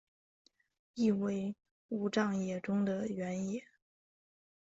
[0.95, 1.55] 意为
[1.89, 3.63] 武藏野中的原野。